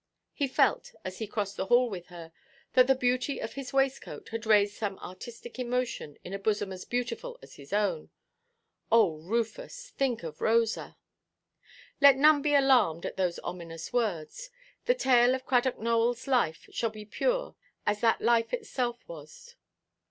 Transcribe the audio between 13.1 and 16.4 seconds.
those ominous words. The tale of Cradock Nowellʼs